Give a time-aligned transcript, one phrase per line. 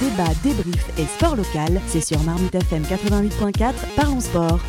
[0.00, 4.60] débat, débrief et sport local, c'est sur Marmite FM 88.4, parlons sport.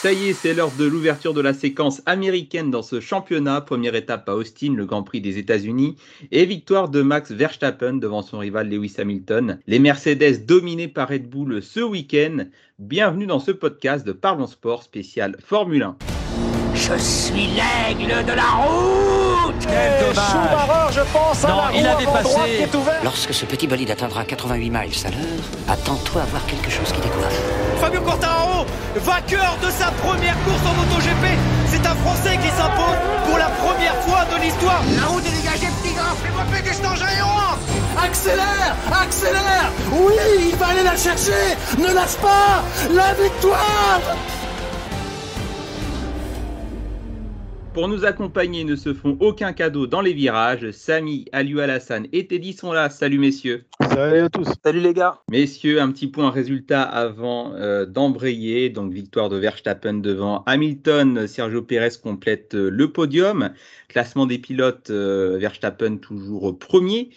[0.00, 3.60] Ça y est, c'est l'heure de l'ouverture de la séquence américaine dans ce championnat.
[3.60, 5.96] Première étape à Austin, le Grand Prix des États-Unis,
[6.32, 9.58] et victoire de Max Verstappen devant son rival Lewis Hamilton.
[9.66, 12.46] Les Mercedes dominés par Red Bull ce week-end.
[12.78, 16.09] Bienvenue dans ce podcast de Parlons Sport spécial Formule 1.
[16.92, 21.86] Je suis l'aigle de la route Quel dommage je pense, à Non, la il roue
[21.86, 22.56] a avant droite dépassé.
[22.56, 23.04] qui est ouverte.
[23.04, 27.00] Lorsque ce petit bolide atteindra 88 miles à l'heure, attends-toi à voir quelque chose qui
[27.00, 27.40] décoiffe.
[27.80, 31.38] Fabio Quartararo, vainqueur de sa première course en MotoGP.
[31.70, 34.82] C'est un Français qui s'impose pour la première fois de l'histoire.
[35.00, 36.14] La route est dégagée, petit gars.
[36.22, 40.14] Fais-moi péter cet engin et on Accélère Accélère Oui,
[40.50, 42.62] il va aller la chercher Ne lâche pas
[42.94, 44.00] La victoire
[47.80, 50.70] Pour nous accompagner, ne se font aucun cadeau dans les virages.
[50.70, 52.90] Samy, Aliou Alassane et Teddy sont là.
[52.90, 53.64] Salut messieurs.
[53.80, 54.48] Salut à tous.
[54.62, 55.22] Salut les gars.
[55.30, 58.68] Messieurs, un petit point résultat avant euh, d'embrayer.
[58.68, 61.26] Donc victoire de Verstappen devant Hamilton.
[61.26, 63.48] Sergio Pérez complète euh, le podium.
[63.88, 67.08] Classement des pilotes, euh, Verstappen toujours premier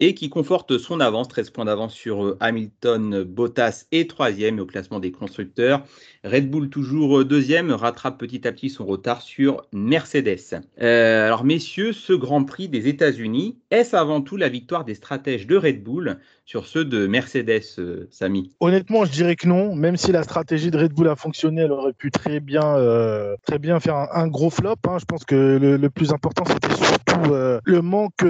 [0.00, 4.66] et qui conforte son avance, 13 points d'avance sur euh, Hamilton, Bottas et troisième au
[4.66, 5.82] classement des constructeurs.
[6.24, 10.60] Red Bull toujours euh, deuxième, rattrape petit à petit son retard sur Mercedes.
[10.80, 15.46] Euh, alors messieurs, ce Grand Prix des États-Unis, est-ce avant tout la victoire des stratèges
[15.46, 16.18] de Red Bull?
[16.46, 19.74] Sur ceux de Mercedes, euh, Samy Honnêtement, je dirais que non.
[19.74, 23.36] Même si la stratégie de Red Bull a fonctionné, elle aurait pu très bien, euh,
[23.44, 24.76] très bien faire un, gros flop.
[24.86, 24.98] hein.
[25.00, 28.24] Je pense que le, plus important, c'était surtout euh, le manque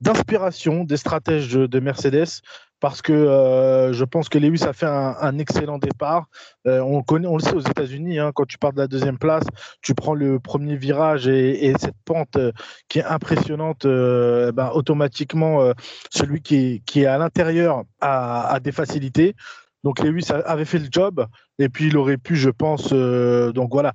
[0.00, 2.40] d'inspiration des stratèges de Mercedes.
[2.84, 6.26] Parce que euh, je pense que Lewis a fait un, excellent départ.
[6.66, 9.44] Euh, on, le sait aux États-Unis, hein, quand tu pars de la deuxième place,
[9.80, 12.52] tu prends le premier virage et, et cette pente euh,
[12.90, 15.72] qui est impressionnante, euh, ben, automatiquement,
[16.10, 19.34] celui qui est, à l'intérieur a des facilités.
[19.84, 21.26] Donc Lewis avait fait le job
[21.58, 23.92] et puis il aurait pu, je pense, euh, donc voilà,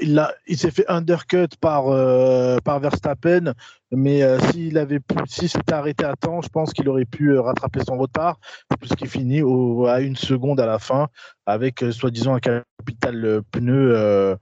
[0.00, 3.52] il, a- il s'est fait undercut par, euh, Verstappen,
[3.90, 7.36] mais euh, s'il avait pu, si s'était arrêté à temps, je pense qu'il aurait pu
[7.38, 8.38] rattraper son retard,
[8.80, 9.42] puisqu'il finit
[9.88, 11.08] à une seconde à la fin
[11.44, 14.36] avec soi-disant un capital pneu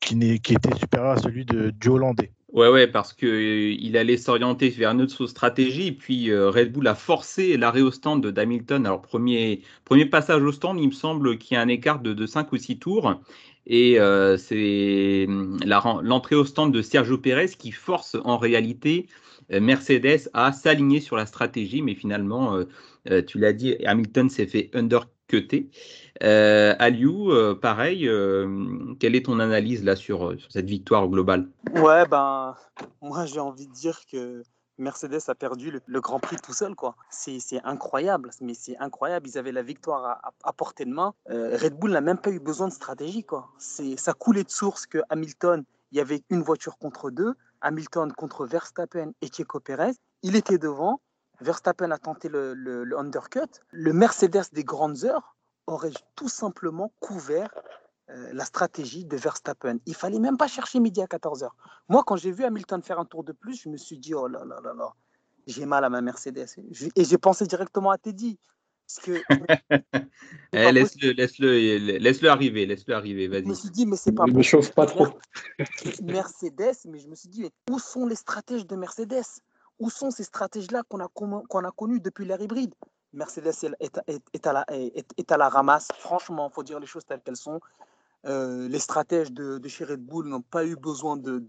[0.00, 2.30] qui, qui était supérieur à celui du Hollandais.
[2.52, 6.70] Ouais, ouais, parce que euh, allait s'orienter vers une autre stratégie, et puis euh, Red
[6.72, 8.84] Bull a forcé l'arrêt au stand d'Hamilton.
[8.84, 12.12] Alors, premier, premier passage au stand, il me semble qu'il y a un écart de,
[12.12, 13.14] de 5 ou 6 tours,
[13.66, 15.26] et euh, c'est
[15.70, 19.06] ren- l'entrée au stand de Sergio Pérez qui force en réalité
[19.50, 22.58] Mercedes à s'aligner sur la stratégie, mais finalement,
[23.26, 25.68] tu l'as dit, Hamilton s'est fait undercuter.
[26.22, 31.48] Euh, Aliou, euh, pareil, euh, quelle est ton analyse là sur, cette victoire globale?
[31.74, 32.54] Ouais, ben,
[33.00, 34.42] moi j'ai envie de dire que
[34.78, 36.94] Mercedes a perdu le, Grand Prix tout seul, quoi.
[37.10, 39.28] C'est incroyable, mais c'est incroyable.
[39.28, 41.14] Ils avaient la victoire à, portée de main.
[41.28, 43.50] Red Bull n'a même pas eu besoin de stratégie, quoi.
[43.58, 48.46] Ça coulait de source que Hamilton, il y avait une voiture contre deux, Hamilton contre
[48.46, 49.92] Verstappen et Checo Pérez.
[50.22, 51.00] Il était devant.
[51.40, 53.40] Verstappen a tenté le undercut.
[53.72, 55.36] Le Mercedes des grandes heures
[55.66, 57.50] aurait tout simplement couvert
[58.10, 59.78] euh, la stratégie de Verstappen.
[59.86, 61.48] Il fallait même pas chercher midi à 14h.
[61.88, 64.26] Moi, quand j'ai vu Hamilton faire un tour de plus, je me suis dit, oh
[64.26, 64.92] là là là là,
[65.46, 66.46] j'ai mal à ma Mercedes.
[66.70, 68.38] Je- Et j'ai pensé directement à Teddy.
[69.02, 69.12] Que
[70.52, 73.56] Eh, laisse-le, laisse-le, laisse-le arriver, laisse-le arriver, je me vas-y.
[73.56, 75.06] suis dit, mais c'est pas Ne me chauffe pas trop.
[76.02, 79.40] Mercedes, mais je me suis dit, mais où sont les stratèges de Mercedes?
[79.78, 82.74] Où sont ces stratèges-là qu'on a, qu'on a connus depuis l'ère hybride?
[83.12, 84.46] Mercedes est, est-
[85.30, 85.88] à la, ramasse.
[85.98, 87.60] Franchement, il faut dire les choses telles qu'elles sont.
[88.24, 91.42] Euh, les stratèges de, de chez Red Bull n'ont pas eu besoin de,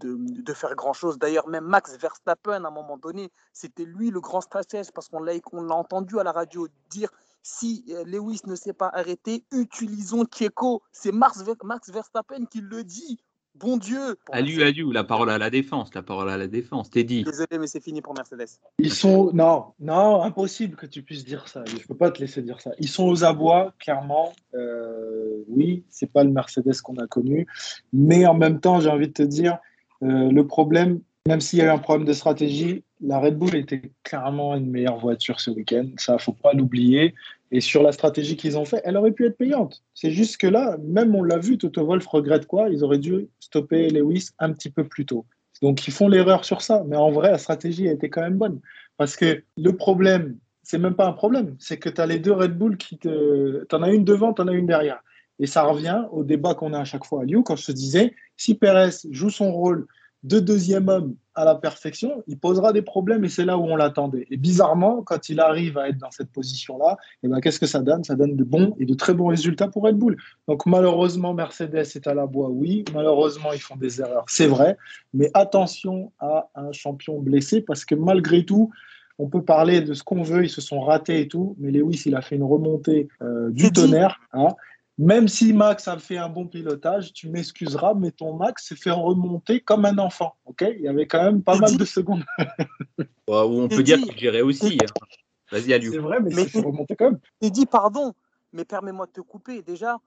[0.54, 1.18] faire grand-chose.
[1.18, 5.20] D'ailleurs, même Max Verstappen, à un moment donné, c'était lui le grand stratège parce qu'on
[5.20, 7.10] l'a entendu à la radio dire
[7.42, 10.82] si euh, Lewis ne s'est pas arrêté, utilisons Checo.
[10.92, 11.42] C'est Max
[11.88, 13.20] Verstappen qui le dit.
[13.56, 14.62] Bon Dieu Mercedes.
[14.62, 17.22] Aliou, la parole à la défense, la parole à la défense, t'es dit.
[17.22, 18.58] Désolé, mais c'est fini pour Mercedes.
[18.80, 19.30] Ils sont.
[19.32, 21.62] Non, non, impossible que tu puisses dire ça.
[21.66, 22.72] Je peux pas te laisser dire ça.
[22.80, 24.32] Ils sont aux abois, clairement.
[24.54, 27.46] Euh, oui, c'est pas le Mercedes qu'on a connu.
[27.92, 29.58] Mais en même temps, j'ai envie de te dire,
[30.02, 33.54] euh, le problème, même s'il y a eu un problème de stratégie, la Red Bull
[33.54, 35.86] était clairement une meilleure voiture ce week-end.
[35.96, 37.14] Ça, faut pas l'oublier.
[37.54, 39.84] Et sur la stratégie qu'ils ont fait, elle aurait pu être payante.
[39.94, 42.68] C'est juste que là, même on l'a vu, Toto Wolff regrette quoi?
[42.68, 45.24] Ils auraient dû stopper Lewis un petit peu plus tôt.
[45.62, 46.82] Donc ils font l'erreur sur ça.
[46.88, 48.60] Mais en vrai, la stratégie a été quand même bonne.
[48.96, 52.32] Parce que le problème, c'est même pas un problème, c'est que tu as les deux
[52.32, 53.64] Red Bull qui te.
[53.64, 54.98] Tu en as une devant, tu en as une derrière.
[55.38, 57.72] Et ça revient au débat qu'on a à chaque fois à Lyon, quand je te
[57.72, 59.86] disais, si Perez joue son rôle
[60.24, 63.76] de deuxième homme à la perfection, il posera des problèmes et c'est là où on
[63.76, 64.26] l'attendait.
[64.30, 67.80] Et bizarrement, quand il arrive à être dans cette position-là, eh ben, qu'est-ce que ça
[67.80, 68.04] donne?
[68.04, 70.16] Ça donne de bons et de très bons résultats pour Red Bull.
[70.48, 72.84] Donc malheureusement, Mercedes est à la bois, oui.
[72.94, 74.78] Malheureusement, ils font des erreurs, c'est vrai.
[75.12, 78.70] Mais attention à un champion blessé parce que malgré tout,
[79.18, 82.02] on peut parler de ce qu'on veut, ils se sont ratés et tout, mais Lewis,
[82.06, 84.20] il a fait une remontée euh, du tonnerre.
[84.32, 84.48] Hein.
[84.96, 88.92] Même si Max a fait un bon pilotage, tu m'excuseras, mais ton Max s'est fait
[88.92, 90.36] remonter comme un enfant.
[90.44, 90.64] ok?
[90.76, 92.24] Il y avait quand même pas mal de secondes.
[93.26, 94.78] on peut dire qu'il gérait aussi.
[94.80, 95.06] Hein.
[95.50, 95.92] Vas-y, Aliou.
[95.92, 97.20] C'est vrai, mais, il s'est fait remonter quand même.
[97.42, 98.12] Tu dis pardon,
[98.52, 99.62] mais permets-moi de te couper.
[99.62, 99.98] Déjà,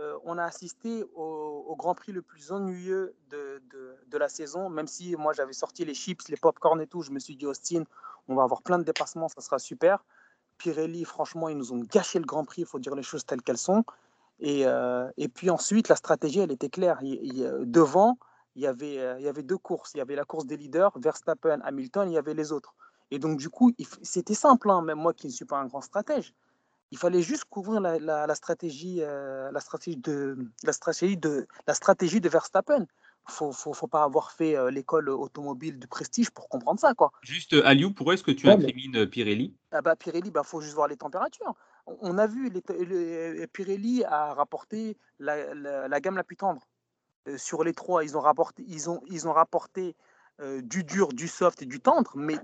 [0.00, 3.62] euh, on a assisté au, Grand Prix le plus ennuyeux de,
[4.08, 7.02] de, la saison, même si moi j'avais sorti les chips, les pop-corn et tout.
[7.02, 7.82] Je me suis dit, Austin,
[8.28, 10.04] on va avoir plein de dépassements, ça sera super.
[10.58, 13.42] Pirelli, franchement, ils nous ont gâché le Grand Prix, il faut dire les choses telles
[13.42, 13.84] qu'elles sont.
[14.40, 17.00] Et, euh, et, puis ensuite, la stratégie, elle était claire.
[17.02, 18.18] devant,
[18.56, 19.92] il y, avait, euh, il y avait deux courses.
[19.94, 22.74] Il y avait la course des leaders, Verstappen, Hamilton, il y avait les autres.
[23.10, 23.72] Et donc, du coup,
[24.02, 26.34] c'était simple, hein, même moi qui ne suis pas un grand stratège.
[26.90, 31.74] Il fallait juste couvrir la, la, stratégie, euh, la, stratégie de, la, stratégie de, la
[31.74, 32.86] stratégie de Verstappen.
[33.26, 36.92] Il ne faut, faut, pas avoir fait l'école automobile de prestige pour comprendre ça.
[36.92, 37.10] Quoi.
[37.22, 39.54] Juste, Aliou, pourquoi est-ce que tu incrimines Pirelli?
[39.72, 41.54] Ah bah, Pirelli, il bah, faut juste voir les températures
[41.86, 46.62] on a vu, les, Pirelli a rapporté la, gamme la plus tendre.
[47.28, 49.96] Euh, sur les trois, ils ont rapporté, ils ont, ils ont rapporté
[50.40, 52.36] euh, du dur, du soft et du tendre, mais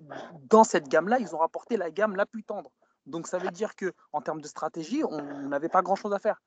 [0.49, 2.71] dans cette gamme-là, ils ont rapporté la gamme la plus tendre.
[3.07, 6.41] Donc ça veut dire que en termes de stratégie, on n'avait pas grand-chose à faire.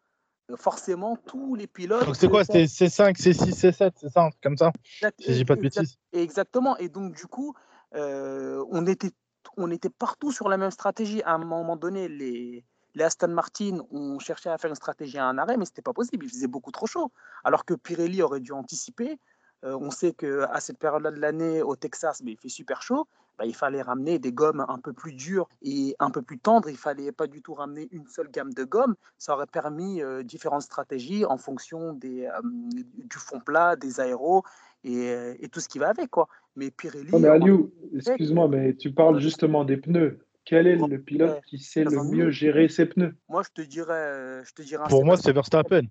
[0.52, 2.06] Euh, forcément, tous les pilotes.
[2.06, 2.44] Donc c'est quoi?
[2.44, 4.72] C'était C5, C6, C7, c'est ça, comme ça?
[5.20, 5.98] Si j'ai pas de bêtises.
[6.12, 6.78] Exactement.
[6.78, 7.54] Et donc du coup,
[7.94, 9.12] on était
[9.58, 11.22] on était partout sur la même stratégie.
[11.24, 15.26] À un moment donné, les, les Aston Martin ont cherché à faire une stratégie à
[15.26, 16.26] un arrêt, mais ce n'était pas possible.
[16.26, 17.12] Il faisait beaucoup trop chaud.
[17.44, 19.20] Alors que Pirelli aurait dû anticiper.
[19.64, 23.08] Euh, on sait qu'à cette période-là de l'année, au Texas, mais il fait super chaud.
[23.38, 26.70] Bah, il fallait ramener des gommes un peu plus dures et un peu plus tendres.
[26.70, 28.96] Il fallait pas du tout ramener une seule gamme de gommes.
[29.18, 34.44] Ça aurait permis euh, différentes stratégies en fonction des, euh, du fond plat, des aéros
[34.84, 36.12] et, et, tout ce qui va avec.
[36.12, 36.28] Quoi.
[36.56, 37.10] Mais Pirelli.
[37.18, 40.20] mais Aliou, excuse-moi, mais tu parles justement des pneus.
[40.46, 43.16] Quel est le pilote qui sait le mieux gérer ses pneus?
[43.30, 44.44] Moi, je te dirais.
[44.46, 45.84] Je te dirais Pour moi, c'est Verstappen.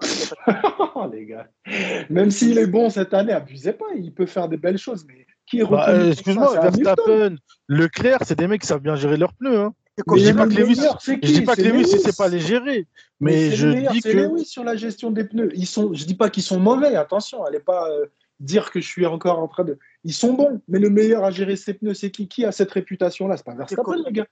[0.94, 1.48] oh, les gars.
[2.10, 5.06] Même s'il est bon cette année, abusez pas, il peut faire des belles choses.
[5.06, 7.36] Mais qui est bah, euh, Excuse-moi, Verstappen,
[7.68, 9.58] Leclerc, c'est des mecs qui savent bien gérer leurs pneus.
[9.58, 9.74] Hein.
[9.98, 12.86] Je dis pas que Lewis, je dis pas que Lewis, ne sait pas les gérer,
[13.18, 15.50] mais, je dis que Lewis sur la gestion des pneus.
[15.54, 16.96] Ils sont, je dis pas qu'ils sont mauvais.
[16.96, 17.90] Attention, elle est pas.
[17.90, 18.06] Euh,
[18.40, 19.78] dire que je suis encore en train de.
[20.04, 22.70] Ils sont bons, mais le meilleur à gérer ses pneus, c'est qui Qui a cette
[22.70, 23.36] réputation-là?
[23.36, 24.26] C'est pas Verstappen, les gars.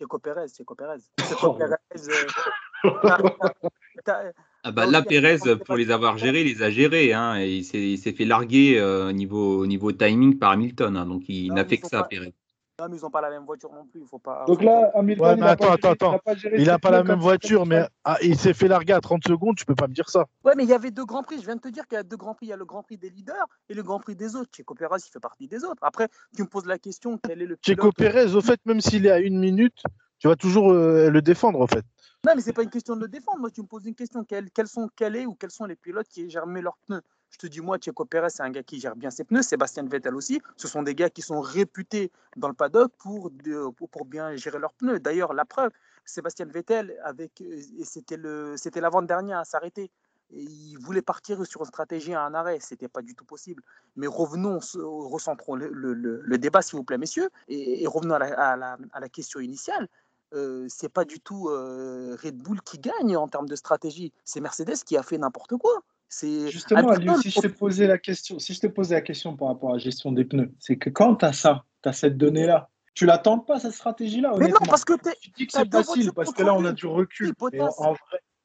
[0.00, 0.98] C'est Copérez, c'est Copérez.
[1.24, 1.76] C'est Copérez.
[1.94, 2.82] Euh,
[4.64, 7.12] ah bah, là, Pérez, pour les avoir gérés, il les a gérés.
[7.12, 10.96] Hein, et il s'est fait larguer au euh, niveau, niveau timing par Hamilton.
[10.96, 12.34] Hein, donc il n'a fait que ça, Pérez.
[12.80, 14.00] Non, mais ils n'ont pas la même voiture non plus.
[14.00, 16.20] Il faut pas, Donc là, Hamilton, ouais, mais attends, attends, attends.
[16.56, 19.56] Il n'a pas, la même voiture, mais ah, il s'est fait larguer à 30 secondes.
[19.56, 20.26] Tu peux pas me dire ça.
[20.44, 21.38] Ouais, mais il y avait deux grands prix.
[21.38, 22.46] Je viens de te dire qu'il y a deux grands prix.
[22.46, 24.50] Il y a le grand prix des leaders et le grand prix des autres.
[24.52, 25.82] Checo Pérez, il fait partie des autres.
[25.82, 29.06] Après, tu me poses la question quel est le Checo Pérez, au fait, même s'il
[29.06, 29.80] est à une minute,
[30.18, 31.84] tu vas toujours euh, le défendre, en fait.
[32.26, 33.38] Non, mais c'est pas une question de le défendre.
[33.38, 36.08] Moi, tu me poses une question quels, sont, quel est ou quels sont les pilotes
[36.08, 37.02] qui gèrent leurs pneus?
[37.34, 39.42] Je te dis, moi, Checo Pérez, c'est un gars qui gère bien ses pneus.
[39.42, 40.40] Sébastien Vettel aussi.
[40.56, 43.28] Ce sont des gars qui sont réputés dans le paddock pour,
[43.90, 45.00] pour, bien gérer leurs pneus.
[45.00, 45.72] D'ailleurs, la preuve,
[46.04, 47.42] Sébastien Vettel, avec,
[47.82, 49.90] c'était l'avant-dernier à s'arrêter.
[50.30, 52.60] Il voulait partir sur une stratégie à un arrêt.
[52.60, 53.64] Ce n'était pas du tout possible.
[53.96, 59.00] Mais revenons, recentrons le, le, débat, s'il vous plaît, messieurs, et, revenons à la, à
[59.00, 59.88] la, question initiale.
[60.34, 64.12] Euh, c'est pas du tout euh, Red Bull qui gagne en termes de stratégie.
[64.24, 65.82] C'est Mercedes qui a fait n'importe quoi.
[66.22, 69.70] Justement, si je t'ai posé la question, si je t'ai posé la question par rapport
[69.70, 72.70] à la gestion des pneus, c'est que quand tu as ça, tu as cette donnée-là,
[72.94, 76.32] tu l'attends pas cette stratégie-là, Mais non, parce que tu dis que c'est facile, parce
[76.32, 77.34] que là on a du recul.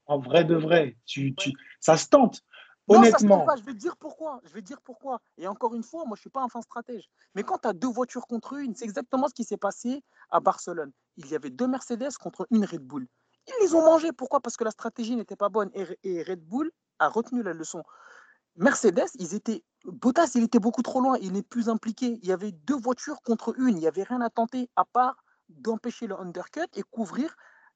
[0.08, 2.42] en, vrai, de vrai, tu, tu, ça se tente.
[2.88, 3.46] Honnêtement.
[3.56, 4.42] je vais te dire pourquoi.
[4.46, 5.22] Je vais dire pourquoi.
[5.38, 7.08] Et encore une fois, moi, je suis pas un fin stratège.
[7.36, 10.40] Mais quand tu as deux voitures contre une, c'est exactement ce qui s'est passé à
[10.40, 10.92] Barcelone.
[11.18, 13.08] Il y avait deux Mercedes contre une Red Bull.
[13.48, 14.12] Ils les ont mangés.
[14.12, 14.40] Pourquoi?
[14.40, 15.70] Parce que la stratégie n'était pas bonne.
[16.04, 17.84] Et Red Bull a retenu la leçon.
[18.56, 19.64] Mercedes, ils étaient.
[19.86, 22.20] Bottas, il était beaucoup trop loin, il n'est plus impliqué.
[22.22, 25.16] Il y avait deux voitures contre une, il n'y avait rien à tenter à part
[25.48, 27.36] d'empêcher le undercut et couvrir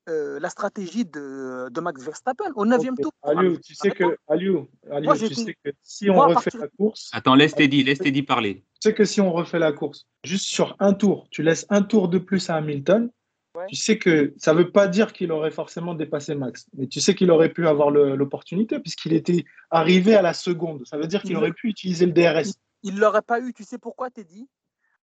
[0.10, 3.14] euh, la stratégie de, de, Max Verstappen au 9e tour.
[3.24, 4.68] Aliou, tu sais que, Aliou,
[5.16, 7.10] tu sais que si on refait la course.
[7.14, 8.66] Attends, laisse Teddy, laisse Teddy parler.
[8.82, 11.84] Tu sais que si on refait la course, juste sur un tour, tu laisses un
[11.84, 13.10] tour de plus à Hamilton,
[13.70, 17.00] tu sais que ça ne veut pas dire qu'il aurait forcément dépassé Max, mais tu
[17.00, 20.86] sais qu'il aurait pu avoir l'opportunité puisqu'il était arrivé à la seconde.
[20.86, 22.54] Ça veut dire qu'il aurait pu utiliser le DRS.
[22.84, 23.54] Il l'aurait pas eu.
[23.54, 24.48] Tu sais pourquoi, Teddy?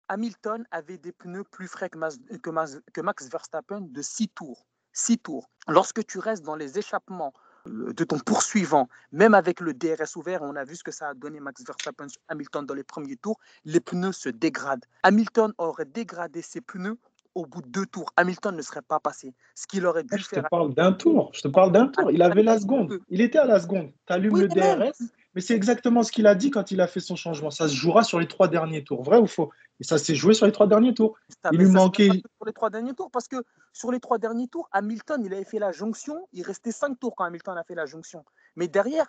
[0.10, 4.30] Hamilton avait des pneus plus frais que Max, que Max, que Max Verstappen de 6
[4.30, 4.66] tours.
[4.92, 5.50] 6 tours.
[5.68, 7.34] Lorsque tu restes dans les échappements
[7.68, 11.10] euh, de ton poursuivant, même avec le DRS ouvert, on a vu ce que ça
[11.10, 14.86] a donné Max Verstappen sur Hamilton dans les premiers tours, les pneus se dégradent.
[15.02, 16.98] Hamilton aurait dégradé ses pneus
[17.36, 18.12] au bout de deux tours.
[18.16, 19.34] Hamilton ne serait pas passé.
[19.56, 20.50] Ce qu'il aurait dû Je te faire.
[20.50, 21.32] parle d'un tour.
[21.34, 22.12] Je te parle d'un tour.
[22.12, 23.00] Il avait la seconde.
[23.10, 23.92] Il était à la seconde.
[24.08, 24.48] Tu allumes Oui, le.
[24.48, 24.94] DRS.
[25.36, 27.50] Mais c'est exactement ce qu'il a dit quand il a fait son changement.
[27.50, 29.02] Ça se jouera sur les trois derniers tours.
[29.02, 29.50] Vrai ou faux?
[29.80, 31.16] Et ça s'est joué sur les trois derniers tours.
[31.42, 33.38] Ça, Il lui manquait- Sur les trois derniers tours, parce que
[33.74, 36.28] sur les trois derniers tours, Hamilton, il avait fait la jonction.
[36.34, 38.24] Il restait cinq tours quand Hamilton a fait la jonction.
[38.56, 39.08] Mais derrière,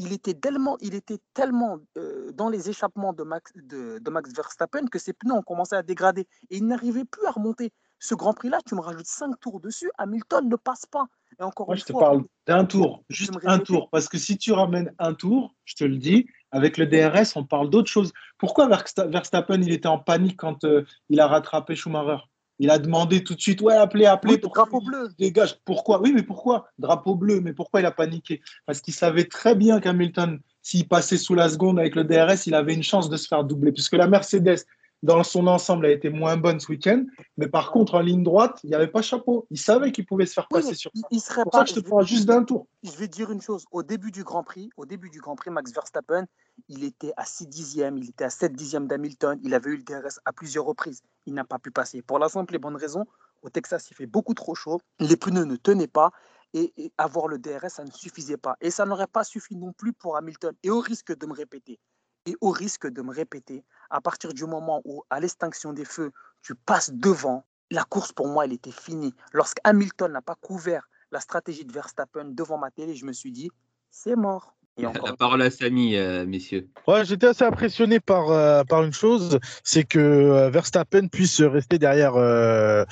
[0.00, 4.32] il était tellement, il était tellement euh, dans les échappements de Max, de, de Max
[4.32, 6.26] Verstappen que ses pneus ont commencé à dégrader.
[6.48, 7.70] Et il n'arrivait plus à remonter.
[7.98, 11.04] Ce Grand Prix-là, tu me rajoutes cinq tours dessus, Hamilton ne passe pas.
[11.38, 13.04] Et encore Moi, une je te parle d'un tour.
[13.10, 13.90] Juste un tour.
[13.90, 17.44] Parce que si tu ramènes un tour, je te le dis, avec le DRS, on
[17.44, 18.12] parle d'autre chose.
[18.38, 22.24] Pourquoi Versta- Verstappen, il était en panique quand euh, il a rattrapé Schumacher?
[22.62, 24.34] Il a demandé tout de suite, ouais, appelez, appelez.
[24.34, 25.08] Oui, pour drapeau bleu.
[25.18, 25.56] Dégage.
[25.64, 25.98] Pourquoi?
[26.02, 26.68] Oui, mais pourquoi?
[26.78, 27.40] Drapeau bleu.
[27.40, 28.42] Mais pourquoi il a paniqué?
[28.66, 32.54] Parce qu'il savait très bien qu'Hamilton, s'il passait sous la seconde avec le DRS, il
[32.54, 33.72] avait une chance de se faire doubler.
[33.72, 34.66] Puisque la Mercedes,
[35.02, 37.04] dans son ensemble, a été moins bonne ce week-end.
[37.36, 39.46] Mais par contre, en ligne droite, il n'y avait pas chapeau.
[39.50, 41.06] Il savait qu'il pouvait se faire passer sur ça.
[41.10, 41.58] il serait pour pas.
[41.58, 42.66] ça que je te parle juste d'un tour.
[42.82, 43.64] je vais dire une chose.
[43.70, 46.26] Au début du Grand Prix, au début du Grand Prix, Max Verstappen,
[46.68, 49.38] il était à 6 dixièmes, il était à 7 dixièmes d'Hamilton.
[49.42, 51.02] Il avait eu le DRS à plusieurs reprises.
[51.26, 52.02] Il n'a pas pu passer.
[52.02, 53.06] Pour la simple et bonne raison,
[53.42, 54.80] au Texas, il fait beaucoup trop chaud.
[54.98, 56.10] Les pneus ne tenaient pas.
[56.52, 58.56] Et, et avoir le DRS, ça ne suffisait pas.
[58.60, 60.52] Et ça n'aurait pas suffi non plus pour Hamilton.
[60.64, 61.78] Et au risque de me répéter,
[62.26, 66.12] et au risque de me répéter, à partir du moment où, à l'extinction des feux,
[66.42, 69.14] tu passes devant, la course pour moi, elle était finie.
[69.32, 73.32] Lorsque Hamilton n'a pas couvert la stratégie de Verstappen devant ma télé, je me suis
[73.32, 73.50] dit,
[73.90, 74.56] c'est mort.
[74.76, 76.68] Et encore La parole à Samy, euh, messieurs.
[76.86, 81.78] Ouais, j'étais assez impressionné par, euh, par une chose, c'est que euh, Verstappen puisse rester
[81.78, 82.84] derrière, euh,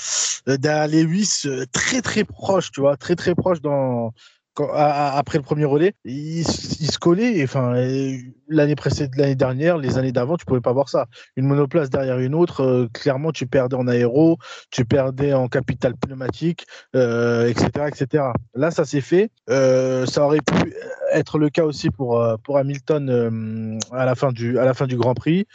[0.47, 4.13] derrière Lewis très très proche, tu vois, très très proche dans,
[4.75, 5.95] après le premier relais.
[6.05, 7.75] Il, se collait, enfin,
[8.49, 11.07] l'année précédente, l'année dernière, les années d'avant, tu pouvais pas voir ça.
[11.37, 14.39] Une monoplace derrière une autre, euh, clairement, tu perdais en aéro,
[14.71, 18.25] tu perdais en capital pneumatique, euh, etc., etc.
[18.55, 19.31] Là, ça s'est fait.
[19.51, 20.75] Euh, ça aurait pu
[21.13, 24.97] être le cas aussi pour, pour Hamilton à, la fin du, à la fin du
[24.97, 25.47] Grand Prix.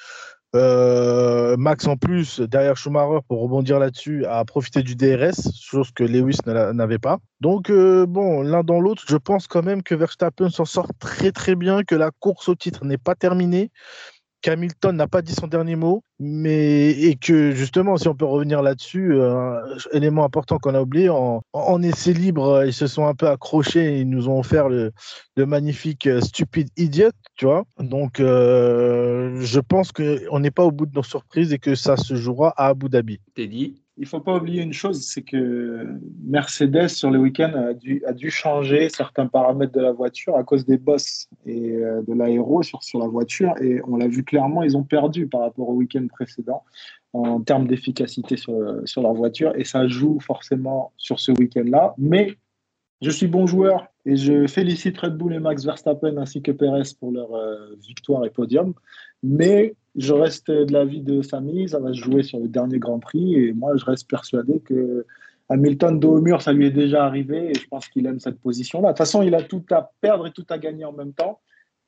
[0.56, 6.04] Euh, Max en plus, derrière Schumacher, pour rebondir là-dessus, a profité du DRS, chose que
[6.04, 7.18] Lewis n'avait pas.
[7.42, 11.32] Donc, euh, bon, l'un dans l'autre, je pense quand même que Verstappen s'en sort très
[11.32, 13.72] très bien, que la course au titre n'est pas terminée,
[14.44, 18.62] qu'Hamilton n'a pas dit son dernier mot, mais et que justement, si on peut revenir
[18.62, 19.58] là-dessus, euh,
[19.94, 23.28] élément important qu'on a oublié, en, en essai libre, euh, ils se sont un peu
[23.28, 24.92] accrochés, ils nous ont offert le,
[25.38, 27.64] le magnifique euh, Stupid Idiot, tu vois.
[27.80, 32.16] Donc, je pense qu'on n'est pas au bout de nos surprises et que ça se
[32.16, 33.20] jouera à Abu Dhabi.
[33.98, 35.88] Il faut pas oublier une chose, c'est que
[36.24, 37.74] Mercedes sur le week-end a
[38.14, 42.64] dû, changer certains paramètres de la voiture à cause des bosses et euh, de l'aéro
[42.64, 43.54] sur, la voiture.
[43.62, 46.64] Et on l'a vu clairement, ils ont perdu par rapport au week-end précédent
[47.14, 49.54] en termes d'efficacité sur, sur leur voiture.
[49.56, 51.94] Et ça joue forcément sur ce week-end-là.
[52.00, 52.38] Mais
[53.04, 56.84] je suis bon joueur et je félicite Red Bull et Max Verstappen ainsi que Perez
[57.00, 58.74] pour leur euh, victoire et podium.
[59.22, 63.00] Mais je reste de l'avis de Samy, ça va se jouer sur le dernier Grand
[63.00, 65.06] Prix et moi je reste persuadé que
[65.50, 68.40] Hamilton dos au mur, ça lui est déjà arrivé et je pense qu'il aime cette
[68.40, 68.90] position-là.
[68.90, 71.42] De toute façon, il a tout à perdre et tout à gagner en même temps.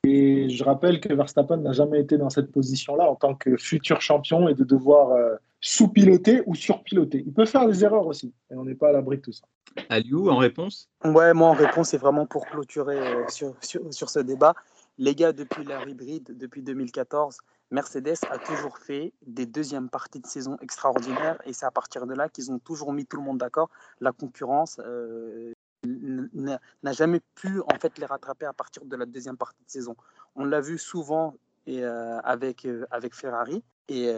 [0.04, 4.00] Et je rappelle que Verstappen n'a jamais été dans cette position-là en tant que futur
[4.00, 7.24] champion et de devoir euh, sous-piloter ou surpiloter.
[7.26, 9.46] Il peut faire des erreurs aussi et on n'est pas à l'abri de tout ça.
[9.88, 10.88] Aliou, en réponse?
[11.04, 14.54] Ouais, moi en réponse, c'est vraiment pour clôturer euh, sur, sur, sur ce débat.
[14.98, 17.38] Les gars, depuis l'ère hybride, depuis 2014,
[17.70, 22.14] Mercedes a toujours fait des deuxièmes parties de saison extraordinaires et c'est à partir de
[22.14, 23.68] là qu'ils ont toujours mis tout le monde d'accord.
[24.00, 25.52] La concurrence euh,
[25.84, 29.96] n'a jamais pu en fait les rattraper à partir de la deuxième partie de saison.
[30.34, 31.34] On l'a vu souvent
[31.66, 34.10] et, euh, avec, euh, avec Ferrari et,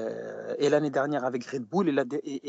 [0.58, 2.04] et l'année dernière avec Red Bull et la-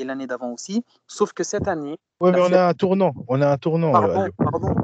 [0.06, 0.84] l'année d'avant aussi.
[1.08, 3.14] Sauf que cette année, La mais on a un tournant.
[3.28, 3.92] On a un tournant.
[3.92, 4.76] pardon,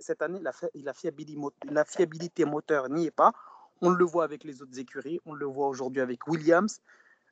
[0.00, 0.40] cette année,
[0.74, 3.32] la fiabilité moteur n'y est pas.
[3.80, 6.80] On le voit avec les autres écuries, on le voit aujourd'hui avec Williams,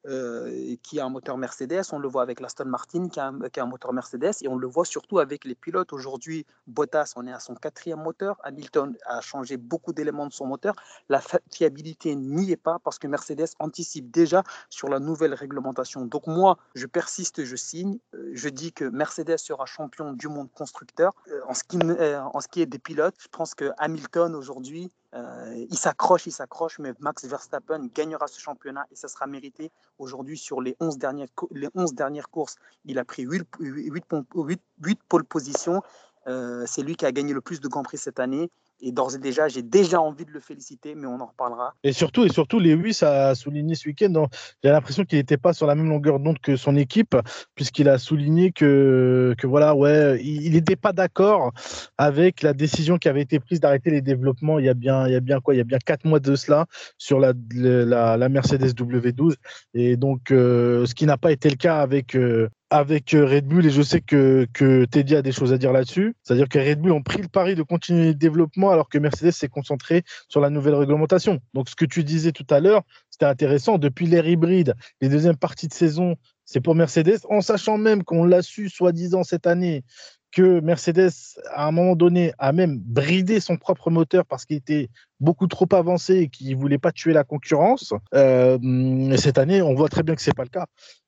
[0.06, 3.48] euh, qui a un moteur Mercedes, on le voit avec l'Aston Martin, qui a, un,
[3.48, 5.92] qui a un moteur Mercedes, et on le voit surtout avec les pilotes.
[5.92, 10.46] Aujourd'hui, Bottas, on est à son quatrième moteur, Hamilton a changé beaucoup d'éléments de son
[10.46, 10.74] moteur.
[11.08, 11.20] La
[11.52, 16.04] fiabilité n'y est pas parce que Mercedes anticipe déjà sur la nouvelle réglementation.
[16.06, 17.98] Donc moi, je persiste, je signe.
[18.14, 21.12] Euh, Je dis que Mercedes sera champion du monde constructeur.
[21.28, 24.90] Euh, En ce qui, en ce qui est des pilotes, je pense que Hamilton aujourd'hui,
[25.14, 29.72] Euh, il s'accroche, il s'accroche, mais Max Verstappen gagnera ce championnat et ça sera mérité.
[29.98, 34.60] Aujourd'hui, sur les 11 dernières, les 11 dernières courses, il a pris 8, 8, 8,
[34.82, 35.82] 8 pole positions.
[36.26, 38.50] Euh, c'est lui qui a gagné le plus de Grands Prix cette année.
[38.82, 41.74] Et d'ores et déjà, j'ai déjà envie de le féliciter, mais on en reparlera.
[41.84, 44.26] Et surtout, et surtout Lewis a souligné ce week-end,
[44.62, 47.16] j'ai l'impression qu'il n'était pas sur la même longueur d'onde que son équipe,
[47.54, 51.52] puisqu'il a souligné que, que voilà, ouais, il n'était pas d'accord
[51.98, 55.12] avec la décision qui avait été prise d'arrêter les développements il y a bien, il
[55.12, 56.66] y a bien quoi, il y a bien quatre mois de cela
[56.98, 59.34] sur la Mercedes W12.
[59.74, 63.46] Et donc, euh, ce qui n'a pas été le cas avec, euh, avec euh, Red
[63.46, 64.46] Bull et je sais que,
[64.90, 66.14] Teddy a des choses à dire là-dessus.
[66.22, 69.32] C'est-à-dire que Red Bull ont pris le pari de continuer le développement alors que Mercedes
[69.32, 71.40] s'est concentré sur la nouvelle réglementation.
[71.52, 73.78] Donc ce que tu disais tout à l'heure, c'était intéressant.
[73.78, 78.24] Depuis l'ère hybride, les deuxièmes parties de saison, c'est pour Mercedes, en sachant même qu'on
[78.24, 79.84] l'a su soi-disant cette année
[80.32, 81.10] que Mercedes,
[81.52, 85.66] à un moment donné, a même bridé son propre moteur parce qu'il était beaucoup trop
[85.72, 87.92] avancé et qu'il ne voulait pas tuer la concurrence.
[88.14, 90.66] Euh, cette année, on voit très bien que ce n'est pas le cas.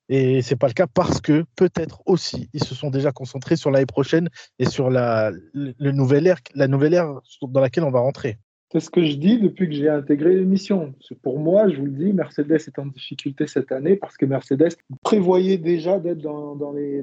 [0.09, 3.57] Et ce n'est pas le cas parce que peut-être aussi ils se sont déjà concentrés
[3.57, 7.91] sur l'année prochaine et sur la, le nouvelle ère, la nouvelle ère dans laquelle on
[7.91, 8.38] va rentrer.
[8.73, 10.95] C'est ce que je dis depuis que j'ai intégré l'émission.
[11.23, 14.79] Pour moi, je vous le dis, Mercedes est en difficulté cette année parce que Mercedes
[15.02, 17.02] prévoyait déjà d'être dans, les,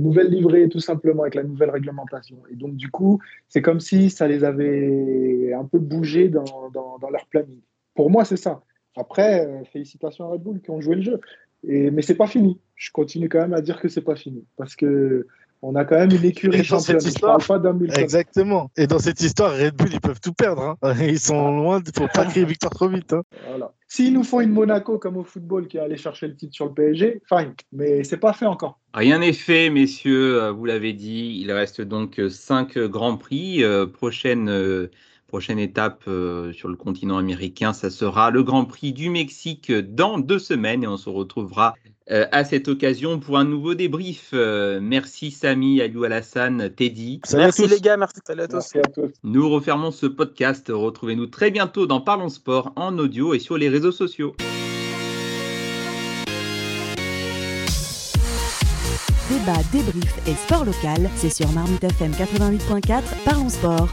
[0.00, 2.38] nouvelles livrées, tout simplement, avec la nouvelle réglementation.
[2.50, 6.98] Et donc, du coup, c'est comme si ça les avait un peu bougé dans, dans,
[6.98, 7.60] dans leur planning.
[7.94, 8.62] Pour moi, c'est ça.
[8.96, 11.20] Après, euh, félicitations à Red Bull qui ont joué le jeu.
[11.62, 12.58] Et, mais c'est pas fini.
[12.74, 14.44] Je continue quand même à dire que c'est pas fini.
[14.56, 15.28] Parce que
[15.66, 16.98] on a quand même une écurie championne.
[16.98, 17.60] Histoire, pas
[17.96, 18.70] Exactement.
[18.76, 20.76] Et dans cette histoire, Red Bull, ils peuvent tout perdre.
[20.80, 20.94] Hein.
[21.00, 21.80] Ils sont loin.
[21.80, 23.12] Il ne faut pas crier victoire trop vite.
[23.12, 23.22] Hein.
[23.48, 23.72] Voilà.
[23.88, 26.66] S'ils nous font une Monaco comme au football qui est allé chercher le titre sur
[26.66, 27.54] le PSG, fine.
[27.72, 28.78] Mais c'est pas fait encore.
[28.94, 30.40] Rien n'est fait, messieurs.
[30.40, 31.40] Euh, vous l'avez dit.
[31.42, 33.64] Il reste donc cinq grands prix.
[33.64, 34.48] Euh, prochaine.
[34.48, 34.88] Euh,
[35.26, 40.38] prochaine étape sur le continent américain, ça sera le Grand Prix du Mexique dans deux
[40.38, 41.74] semaines et on se retrouvera
[42.10, 44.30] euh, à cette occasion pour un nouveau débrief.
[44.32, 47.20] Euh, merci Samy, Aliou Alassane, Teddy.
[47.34, 49.10] merci les gars, merci, à tous.
[49.24, 50.70] Nous refermons ce podcast.
[50.72, 54.36] Retrouvez-nous très bientôt dans Parlons Sport en audio et sur les réseaux sociaux.
[59.28, 63.88] Débat, débrief et sport local, c'est sur Marmite FM 88.4, Parlons Sport.